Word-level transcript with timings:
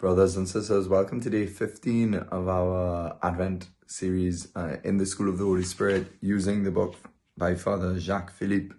Brothers 0.00 0.38
and 0.38 0.48
sisters, 0.48 0.88
welcome 0.88 1.20
to 1.20 1.28
day 1.28 1.44
15 1.44 2.14
of 2.14 2.48
our 2.48 3.18
Advent 3.22 3.68
series 3.86 4.48
uh, 4.56 4.78
in 4.82 4.96
the 4.96 5.04
School 5.04 5.28
of 5.28 5.36
the 5.36 5.44
Holy 5.44 5.62
Spirit 5.62 6.06
using 6.22 6.62
the 6.62 6.70
book 6.70 6.94
by 7.36 7.54
Father 7.54 8.00
Jacques 8.00 8.32
Philippe. 8.32 8.74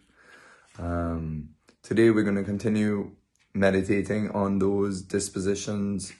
Um, 0.79 1.49
today 1.83 2.09
we're 2.09 2.23
going 2.23 2.37
to 2.37 2.43
continue 2.43 3.11
meditating 3.53 4.31
on 4.31 4.57
those 4.57 5.03
dispositions 5.03 6.11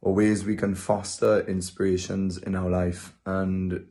or 0.00 0.14
ways 0.14 0.46
we 0.46 0.56
can 0.56 0.74
foster 0.74 1.40
inspirations 1.40 2.38
in 2.38 2.56
our 2.56 2.70
life. 2.70 3.12
And 3.26 3.86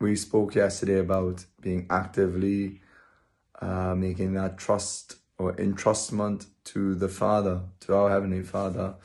we 0.00 0.16
spoke 0.16 0.56
yesterday 0.56 0.98
about 0.98 1.44
being 1.60 1.86
actively 1.88 2.80
uh, 3.62 3.94
making 3.94 4.34
that 4.34 4.58
trust 4.58 5.18
or 5.38 5.52
entrustment 5.52 6.46
to 6.64 6.96
the 6.96 7.08
Father, 7.08 7.60
to 7.78 7.94
our 7.94 8.10
Heavenly 8.10 8.42
Father 8.42 8.96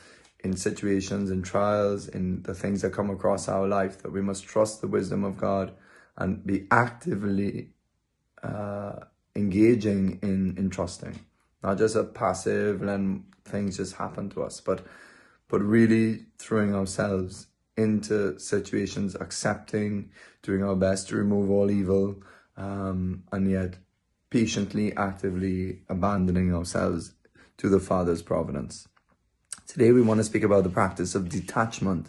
in 0.44 0.58
situations, 0.58 1.29
in 1.29 1.43
trials, 1.43 2.07
in 2.07 2.43
the 2.43 2.54
things 2.54 2.82
that 2.82 2.93
come 2.93 3.10
across 3.10 3.47
our 3.47 3.68
life, 3.68 4.02
that 4.02 4.11
we 4.11 4.21
must 4.21 4.46
trust 4.46 4.82
the 4.82 4.88
wisdom 4.88 5.24
of 5.24 5.38
God 5.38 5.74
and 6.18 6.46
be 6.46 6.68
actively 6.71 7.70
uh, 8.43 8.93
engaging 9.36 10.20
in, 10.21 10.56
in 10.57 10.70
trusting. 10.70 11.20
Not 11.64 11.78
just 11.78 11.96
a 11.96 12.04
passive, 12.04 12.82
and 12.82 13.25
things 13.46 13.78
just 13.78 13.96
happen 13.96 14.29
to 14.32 14.43
us, 14.43 14.62
but 14.62 14.86
but 15.48 15.62
really 15.62 16.25
throwing 16.39 16.73
ourselves 16.73 17.48
into 17.76 18.39
situations, 18.39 19.15
accepting, 19.15 20.10
doing 20.43 20.64
our 20.64 20.76
best 20.76 21.10
to 21.10 21.18
remove 21.18 21.51
all 21.51 21.70
evil, 21.70 22.23
um, 22.56 23.23
and 23.34 23.51
yet 23.51 23.76
patiently, 24.29 24.96
actively 24.96 25.82
abandoning 25.89 26.56
ourselves 26.56 27.14
to 27.57 27.68
the 27.68 27.82
Father's 27.82 28.21
providence. 28.21 28.87
Today, 29.71 29.93
we 29.93 30.02
want 30.02 30.18
to 30.18 30.25
speak 30.25 30.43
about 30.43 30.66
the 30.66 30.70
practice 30.70 31.16
of 31.16 31.30
detachment. 31.30 32.08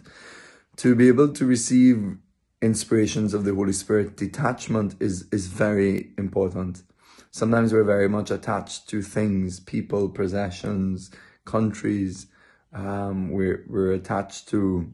To 0.75 0.95
be 0.95 1.07
able 1.07 1.29
to 1.29 1.45
receive 1.45 2.17
inspirations 2.61 3.33
of 3.33 3.45
the 3.45 3.55
Holy 3.55 3.71
Spirit, 3.71 4.17
detachment 4.17 4.95
is, 4.99 5.29
is 5.31 5.47
very 5.47 6.09
important. 6.17 6.83
Sometimes 7.31 7.71
we're 7.71 7.85
very 7.85 8.09
much 8.09 8.31
attached 8.31 8.89
to 8.89 9.01
things, 9.01 9.61
people, 9.61 10.09
possessions, 10.09 11.09
countries. 11.45 12.27
Um, 12.73 13.31
we're, 13.31 13.63
we're 13.69 13.93
attached 13.93 14.49
to 14.49 14.93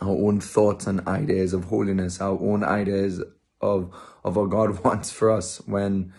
our 0.00 0.10
own 0.10 0.40
thoughts 0.40 0.86
and 0.86 1.04
ideas 1.08 1.52
of 1.52 1.64
holiness, 1.64 2.20
our 2.20 2.40
own 2.40 2.62
ideas 2.62 3.20
of, 3.60 3.92
of 4.22 4.36
what 4.36 4.50
God 4.50 4.78
wants 4.84 5.10
for 5.10 5.32
us 5.32 5.60
when, 5.66 6.12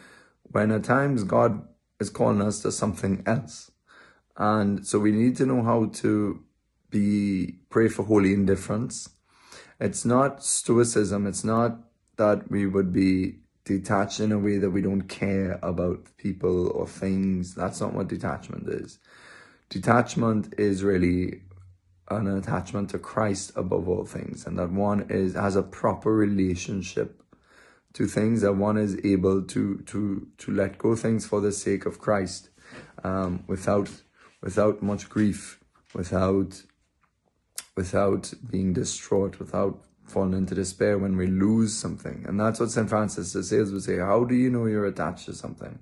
when 0.44 0.72
at 0.72 0.84
times 0.84 1.24
God 1.24 1.66
is 2.02 2.09
calling 2.09 2.42
us 2.42 2.62
to 2.64 2.72
something 2.74 3.24
else. 3.26 3.72
And 4.38 4.86
so 4.86 5.00
we 5.00 5.12
need 5.12 5.38
to 5.38 5.45
know 5.45 5.64
how 5.64 5.86
to 6.02 6.44
be 6.89 7.56
pray 7.70 7.88
for 7.88 8.03
holy 8.03 8.34
indifference. 8.34 9.09
It's 9.80 10.06
not 10.06 10.44
stoicism. 10.44 11.28
It's 11.28 11.44
not 11.44 11.80
that 12.17 12.50
we 12.50 12.66
would 12.66 12.94
be 12.94 13.40
detached 13.66 14.20
in 14.20 14.31
a 14.31 14.40
way 14.40 14.58
that 14.58 14.72
we 14.72 14.81
don't 14.81 15.03
care 15.03 15.59
about 15.64 16.06
people 16.17 16.70
or 16.70 16.88
things. 16.88 17.56
That's 17.56 17.81
not 17.81 17.94
what 17.94 18.08
detachment 18.08 18.67
is. 18.67 19.00
Detachment 19.70 20.53
is 20.58 20.84
really 20.84 21.42
an 22.09 22.28
attachment 22.28 22.90
to 22.92 23.00
Christ 23.00 23.52
above 23.56 23.88
all 23.88 24.06
things, 24.06 24.45
and 24.45 24.59
that 24.59 24.72
one 24.72 25.08
is 25.09 25.34
has 25.34 25.56
a 25.56 25.64
proper 25.64 26.14
relationship 26.14 27.23
to 27.94 28.06
things. 28.06 28.42
That 28.42 28.53
one 28.53 28.78
is 28.78 28.97
able 29.03 29.42
to 29.44 29.78
to 29.78 30.28
to 30.38 30.52
let 30.52 30.78
go 30.78 30.95
things 30.95 31.25
for 31.25 31.42
the 31.42 31.52
sake 31.52 31.86
of 31.86 32.00
Christ, 32.00 32.50
um, 33.03 33.44
without 33.47 33.90
without 34.44 34.84
much 34.84 35.10
grief, 35.10 35.60
without 35.96 36.62
without 37.76 38.32
being 38.52 38.74
distraught, 38.74 39.40
without 39.40 39.80
falling 40.04 40.34
into 40.34 40.54
despair 40.54 41.00
when 41.00 41.18
we 41.18 41.26
lose 41.26 41.74
something. 41.74 42.24
And 42.28 42.40
that's 42.40 42.60
what 42.60 42.70
St. 42.70 42.88
Francis 42.88 43.34
de 43.34 43.42
Sales 43.42 43.72
would 43.72 43.82
say. 43.82 43.98
How 43.98 44.26
do 44.26 44.36
you 44.36 44.52
know 44.52 44.68
you're 44.68 44.86
attached 44.86 45.26
to 45.26 45.34
something? 45.34 45.80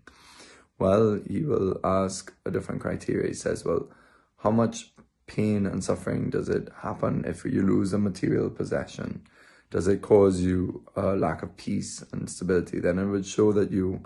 Well, 0.80 1.20
he 1.28 1.44
will 1.44 1.82
ask 1.84 2.34
a 2.46 2.52
different 2.52 2.80
criteria. 2.80 3.28
He 3.28 3.34
says, 3.34 3.66
well, 3.66 3.90
how 4.38 4.52
much 4.52 4.94
pain 5.28 5.66
and 5.66 5.84
suffering 5.84 6.30
does 6.30 6.48
it 6.48 6.70
happen 6.82 7.26
if 7.28 7.44
you 7.44 7.62
lose 7.62 7.92
a 7.92 8.00
material 8.00 8.50
possession? 8.50 9.24
Does 9.70 9.90
it 9.90 10.02
cause 10.02 10.40
you 10.40 10.86
a 10.96 11.16
lack 11.16 11.44
of 11.44 11.58
peace 11.58 12.06
and 12.14 12.30
stability? 12.30 12.80
Then 12.80 13.00
it 13.00 13.06
would 13.06 13.26
show 13.26 13.52
that 13.52 13.72
you, 13.72 14.02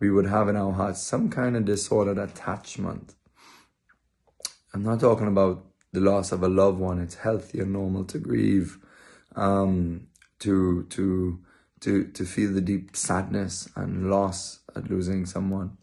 we 0.00 0.10
would 0.10 0.26
have 0.26 0.48
in 0.48 0.56
our 0.56 0.72
hearts 0.72 1.00
some 1.00 1.30
kind 1.30 1.56
of 1.56 1.64
disordered 1.64 2.18
attachment 2.18 3.14
I'm 4.74 4.82
not 4.82 5.00
talking 5.00 5.26
about 5.26 5.66
the 5.92 6.00
loss 6.00 6.32
of 6.32 6.42
a 6.42 6.48
loved 6.48 6.78
one. 6.78 6.98
It's 7.00 7.16
healthy 7.16 7.60
and 7.60 7.72
normal 7.72 8.04
to 8.06 8.18
grieve, 8.18 8.78
um, 9.36 10.06
to 10.40 10.84
to 10.90 11.38
to 11.80 12.04
to 12.04 12.24
feel 12.24 12.52
the 12.52 12.60
deep 12.60 12.96
sadness 12.96 13.68
and 13.76 14.10
loss 14.10 14.60
at 14.74 14.90
losing 14.90 15.26
someone. 15.26 15.76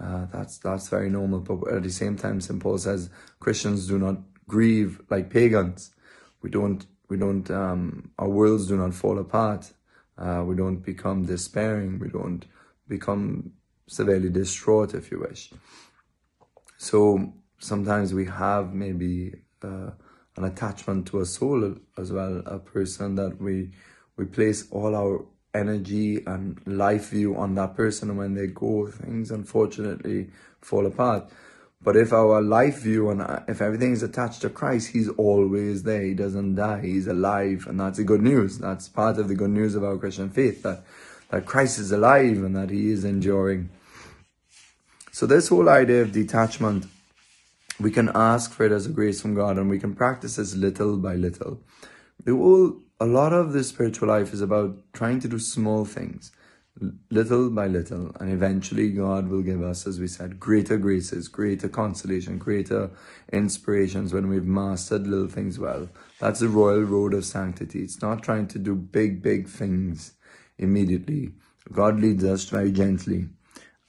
Uh, 0.00 0.26
that's 0.32 0.58
that's 0.58 0.88
very 0.88 1.08
normal. 1.08 1.40
But 1.40 1.72
at 1.72 1.82
the 1.82 1.90
same 1.90 2.16
time, 2.16 2.40
St. 2.40 2.60
Paul 2.60 2.78
says 2.78 3.10
Christians 3.38 3.86
do 3.86 3.98
not 3.98 4.16
grieve 4.48 5.00
like 5.10 5.30
pagans. 5.30 5.94
We 6.42 6.50
don't 6.50 6.84
we 7.08 7.16
don't 7.16 7.48
um, 7.50 8.10
our 8.18 8.28
worlds 8.28 8.66
do 8.66 8.76
not 8.76 8.94
fall 8.94 9.18
apart. 9.18 9.72
Uh, 10.16 10.42
we 10.44 10.56
don't 10.56 10.78
become 10.78 11.24
despairing. 11.24 12.00
We 12.00 12.08
don't 12.08 12.44
become 12.88 13.52
severely 13.86 14.28
distraught, 14.28 14.94
if 14.94 15.10
you 15.10 15.20
wish. 15.20 15.52
So 16.76 17.32
sometimes 17.58 18.14
we 18.14 18.26
have 18.26 18.74
maybe 18.74 19.34
uh, 19.62 19.90
an 20.36 20.44
attachment 20.44 21.06
to 21.08 21.20
a 21.20 21.26
soul 21.26 21.76
as 21.96 22.12
well, 22.12 22.42
a 22.46 22.58
person 22.58 23.16
that 23.16 23.40
we 23.40 23.70
we 24.16 24.24
place 24.24 24.66
all 24.70 24.96
our 24.96 25.24
energy 25.54 26.24
and 26.26 26.60
life 26.66 27.10
view 27.10 27.36
on 27.36 27.54
that 27.54 27.76
person, 27.76 28.10
and 28.10 28.18
when 28.18 28.34
they 28.34 28.48
go, 28.48 28.86
things 28.86 29.30
unfortunately 29.30 30.30
fall 30.60 30.86
apart. 30.86 31.30
But 31.80 31.96
if 31.96 32.12
our 32.12 32.42
life 32.42 32.80
view 32.80 33.10
and 33.10 33.22
uh, 33.22 33.40
if 33.46 33.60
everything 33.62 33.92
is 33.92 34.02
attached 34.02 34.42
to 34.42 34.50
Christ, 34.50 34.88
He's 34.88 35.08
always 35.10 35.84
there. 35.84 36.02
He 36.02 36.14
doesn't 36.14 36.56
die. 36.56 36.80
He's 36.80 37.06
alive, 37.06 37.66
and 37.68 37.78
that's 37.78 37.98
the 37.98 38.04
good 38.04 38.22
news. 38.22 38.58
That's 38.58 38.88
part 38.88 39.18
of 39.18 39.28
the 39.28 39.36
good 39.36 39.50
news 39.50 39.74
of 39.74 39.84
our 39.84 39.96
Christian 39.96 40.30
faith 40.30 40.62
that 40.62 40.84
that 41.30 41.46
Christ 41.46 41.78
is 41.78 41.92
alive 41.92 42.38
and 42.42 42.56
that 42.56 42.70
He 42.70 42.90
is 42.90 43.04
enduring. 43.04 43.70
So 45.12 45.26
this 45.26 45.48
whole 45.48 45.68
idea 45.68 46.02
of 46.02 46.12
detachment 46.12 46.86
we 47.80 47.90
can 47.90 48.10
ask 48.14 48.52
for 48.52 48.64
it 48.64 48.72
as 48.72 48.86
a 48.86 48.90
grace 48.90 49.20
from 49.20 49.34
God 49.34 49.56
and 49.56 49.70
we 49.70 49.78
can 49.78 49.94
practice 49.94 50.36
this 50.36 50.54
little 50.54 50.96
by 50.96 51.14
little. 51.14 51.62
The 52.24 52.34
whole, 52.34 52.80
a 52.98 53.06
lot 53.06 53.32
of 53.32 53.52
the 53.52 53.62
spiritual 53.62 54.08
life 54.08 54.32
is 54.32 54.40
about 54.40 54.78
trying 54.92 55.20
to 55.20 55.28
do 55.28 55.38
small 55.38 55.84
things, 55.84 56.32
little 57.10 57.50
by 57.50 57.68
little, 57.68 58.10
and 58.18 58.32
eventually 58.32 58.90
God 58.90 59.28
will 59.28 59.42
give 59.42 59.62
us, 59.62 59.86
as 59.86 60.00
we 60.00 60.08
said, 60.08 60.40
greater 60.40 60.76
graces, 60.76 61.28
greater 61.28 61.68
consolation, 61.68 62.38
greater 62.38 62.90
inspirations 63.32 64.12
when 64.12 64.28
we've 64.28 64.44
mastered 64.44 65.06
little 65.06 65.28
things 65.28 65.58
well. 65.58 65.88
That's 66.18 66.40
the 66.40 66.48
royal 66.48 66.82
road 66.82 67.14
of 67.14 67.24
sanctity. 67.24 67.82
It's 67.82 68.02
not 68.02 68.24
trying 68.24 68.48
to 68.48 68.58
do 68.58 68.74
big, 68.74 69.22
big 69.22 69.48
things 69.48 70.14
immediately. 70.58 71.30
God 71.72 72.00
leads 72.00 72.24
us 72.24 72.44
very 72.44 72.72
gently. 72.72 73.28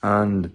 And 0.03 0.51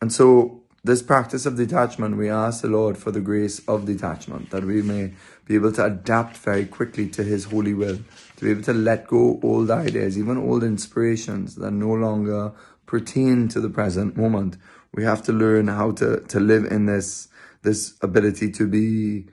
and 0.00 0.12
so 0.12 0.65
this 0.86 1.02
practice 1.02 1.46
of 1.46 1.56
detachment, 1.56 2.16
we 2.16 2.30
ask 2.30 2.62
the 2.62 2.68
Lord 2.68 2.96
for 2.96 3.10
the 3.10 3.20
grace 3.20 3.60
of 3.66 3.86
detachment, 3.86 4.50
that 4.50 4.64
we 4.64 4.82
may 4.82 5.14
be 5.44 5.56
able 5.56 5.72
to 5.72 5.84
adapt 5.84 6.36
very 6.36 6.64
quickly 6.64 7.08
to 7.08 7.24
His 7.24 7.46
holy 7.46 7.74
will, 7.74 7.98
to 8.36 8.44
be 8.44 8.52
able 8.52 8.62
to 8.62 8.72
let 8.72 9.08
go 9.08 9.40
old 9.42 9.70
ideas, 9.70 10.16
even 10.16 10.38
old 10.38 10.62
inspirations 10.62 11.56
that 11.56 11.72
no 11.72 11.92
longer 11.92 12.52
pertain 12.86 13.48
to 13.48 13.60
the 13.60 13.68
present 13.68 14.16
moment. 14.16 14.56
We 14.94 15.02
have 15.02 15.22
to 15.24 15.32
learn 15.32 15.66
how 15.66 15.90
to, 15.92 16.20
to 16.20 16.40
live 16.40 16.64
in 16.64 16.86
this, 16.86 17.28
this 17.62 17.94
ability 18.00 18.52
to 18.52 18.68
be 18.68 19.26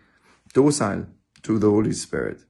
docile 0.54 1.06
to 1.44 1.60
the 1.60 1.70
Holy 1.70 1.94
Spirit. 1.94 2.42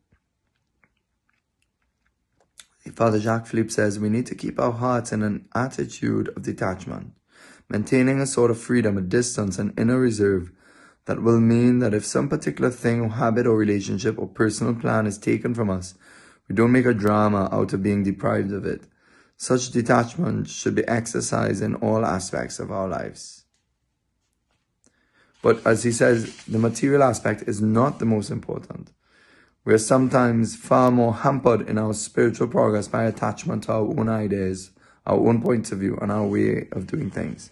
Father 2.95 3.19
Jacques 3.19 3.47
Philippe 3.47 3.69
says 3.69 3.99
we 3.99 4.09
need 4.09 4.27
to 4.27 4.35
keep 4.35 4.59
our 4.59 4.71
hearts 4.71 5.11
in 5.11 5.23
an 5.23 5.47
attitude 5.55 6.29
of 6.29 6.43
detachment 6.43 7.13
maintaining 7.69 8.19
a 8.19 8.25
sort 8.25 8.51
of 8.51 8.59
freedom, 8.59 8.97
a 8.97 9.01
distance, 9.01 9.57
an 9.57 9.73
inner 9.77 9.99
reserve 9.99 10.51
that 11.05 11.21
will 11.21 11.39
mean 11.39 11.79
that 11.79 11.93
if 11.93 12.05
some 12.05 12.29
particular 12.29 12.69
thing 12.69 13.01
or 13.01 13.09
habit 13.09 13.45
or 13.45 13.57
relationship 13.57 14.17
or 14.17 14.27
personal 14.27 14.73
plan 14.73 15.05
is 15.05 15.17
taken 15.17 15.53
from 15.53 15.69
us, 15.69 15.95
we 16.47 16.55
don't 16.55 16.71
make 16.71 16.85
a 16.85 16.93
drama 16.93 17.49
out 17.51 17.73
of 17.73 17.83
being 17.83 18.03
deprived 18.03 18.51
of 18.51 18.65
it. 18.65 18.83
Such 19.37 19.71
detachment 19.71 20.47
should 20.47 20.75
be 20.75 20.87
exercised 20.87 21.61
in 21.61 21.75
all 21.75 22.05
aspects 22.05 22.59
of 22.59 22.71
our 22.71 22.87
lives. 22.87 23.43
But 25.41 25.65
as 25.67 25.83
he 25.83 25.91
says, 25.91 26.43
the 26.45 26.57
material 26.57 27.03
aspect 27.03 27.43
is 27.47 27.61
not 27.61 27.99
the 27.99 28.05
most 28.05 28.29
important. 28.29 28.91
We 29.65 29.73
are 29.73 29.77
sometimes 29.77 30.55
far 30.55 30.91
more 30.91 31.13
hampered 31.13 31.67
in 31.69 31.77
our 31.77 31.93
spiritual 31.93 32.47
progress 32.47 32.87
by 32.87 33.03
attachment 33.03 33.63
to 33.63 33.73
our 33.73 33.87
own 33.99 34.09
ideas, 34.09 34.71
our 35.05 35.19
own 35.19 35.41
points 35.41 35.71
of 35.71 35.79
view, 35.79 35.97
and 36.01 36.11
our 36.11 36.25
way 36.25 36.67
of 36.71 36.87
doing 36.87 37.09
things. 37.09 37.51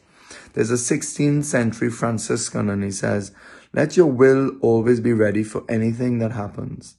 There's 0.54 0.72
a 0.72 0.76
16th 0.76 1.44
century 1.44 1.90
Franciscan, 1.90 2.70
and 2.70 2.84
he 2.84 2.92
says, 2.92 3.32
Let 3.74 3.98
your 3.98 4.08
will 4.08 4.52
always 4.62 5.00
be 5.00 5.14
ready 5.14 5.44
for 5.44 5.64
anything 5.70 6.20
that 6.20 6.32
happens, 6.32 6.98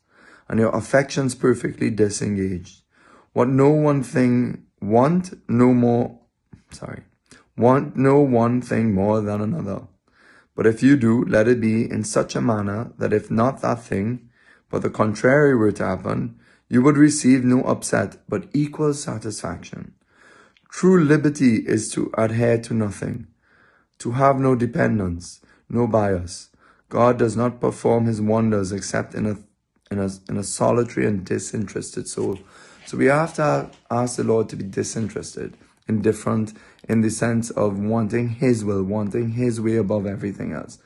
and 0.49 0.61
your 0.61 0.75
affections 0.75 1.35
perfectly 1.35 1.91
disengaged. 1.91 2.83
What 3.33 3.49
no 3.49 3.71
one 3.71 4.03
thing 4.03 4.67
want 4.81 5.33
no 5.49 5.73
more, 5.73 6.19
sorry, 6.71 7.05
want 7.57 7.97
no 7.97 8.21
one 8.21 8.61
thing 8.61 8.95
more 8.95 9.21
than 9.21 9.41
another. 9.41 9.87
But 10.55 10.67
if 10.67 10.83
you 10.83 10.97
do, 10.97 11.25
let 11.25 11.49
it 11.49 11.61
be 11.61 11.91
in 11.91 12.05
such 12.05 12.37
a 12.37 12.43
manner 12.43 12.93
that 12.99 13.13
if 13.13 13.31
not 13.31 13.63
that 13.63 13.83
thing, 13.83 14.29
but 14.71 14.83
the 14.83 14.91
contrary 14.91 15.55
were 15.55 15.73
to 15.73 15.87
happen, 15.87 16.39
you 16.69 16.83
would 16.83 16.97
receive 16.97 17.45
no 17.45 17.63
upset, 17.63 18.17
but 18.29 18.49
equal 18.53 18.95
satisfaction. 18.95 19.95
True 20.73 21.05
liberty 21.05 21.57
is 21.57 21.91
to 21.91 22.11
adhere 22.17 22.57
to 22.63 22.73
nothing, 22.73 23.27
to 23.99 24.13
have 24.13 24.41
no 24.41 24.55
dependence, 24.55 25.43
no 25.69 25.87
bias. 25.87 26.49
God 26.89 27.19
does 27.19 27.37
not 27.37 27.61
perform 27.61 28.07
his 28.07 28.23
wonders 28.23 28.73
except 28.73 29.15
in 29.15 29.27
a, 29.27 29.37
in 29.91 29.99
a, 29.99 30.09
in 30.31 30.39
a 30.39 30.43
solitary 30.43 31.07
and 31.07 31.27
disinterested 31.27 32.09
soul. 32.09 32.39
So 32.87 32.97
we 32.97 33.07
have 33.07 33.35
to 33.35 33.71
ask 33.91 34.17
the 34.17 34.25
Lord 34.25 34.49
to 34.49 34.57
be 34.57 34.65
disinterested, 34.65 35.59
indifferent 35.89 36.55
in 36.89 37.03
the 37.03 37.11
sense 37.11 37.51
of 37.51 37.79
wanting 37.79 38.31
his 38.31 38.65
will, 38.65 38.83
wanting 38.83 39.33
his 39.33 39.61
way 39.61 39.77
above 39.77 40.07
everything 40.07 40.53
else. 40.55 40.79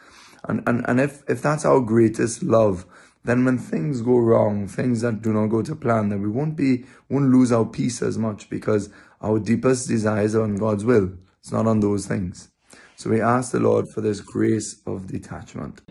And, 0.48 0.64
and, 0.66 0.84
and 0.88 1.00
if, 1.00 1.22
if 1.28 1.40
that's 1.40 1.64
our 1.64 1.80
greatest 1.80 2.42
love, 2.42 2.86
then 3.26 3.44
when 3.44 3.58
things 3.58 4.02
go 4.02 4.18
wrong, 4.18 4.66
things 4.66 5.00
that 5.00 5.22
do 5.22 5.32
not 5.32 5.46
go 5.46 5.62
to 5.62 5.74
plan, 5.74 6.08
then 6.08 6.22
we 6.22 6.28
won't 6.28 6.56
be, 6.56 6.84
won't 7.08 7.30
lose 7.30 7.50
our 7.50 7.64
peace 7.64 8.02
as 8.02 8.18
much 8.18 8.50
because 8.50 8.90
our 9.20 9.38
deepest 9.38 9.88
desires 9.88 10.34
are 10.34 10.42
on 10.42 10.56
God's 10.56 10.84
will. 10.84 11.12
It's 11.40 11.52
not 11.52 11.66
on 11.66 11.80
those 11.80 12.06
things. 12.06 12.50
So 12.96 13.10
we 13.10 13.20
ask 13.20 13.52
the 13.52 13.60
Lord 13.60 13.88
for 13.88 14.00
this 14.00 14.20
grace 14.20 14.80
of 14.86 15.06
detachment. 15.06 15.82